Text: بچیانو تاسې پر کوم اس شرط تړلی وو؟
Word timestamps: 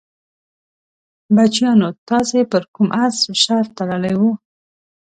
بچیانو 1.35 1.87
تاسې 2.09 2.39
پر 2.51 2.63
کوم 2.73 2.87
اس 3.03 3.17
شرط 3.43 3.69
تړلی 3.77 4.15
وو؟ 4.19 4.31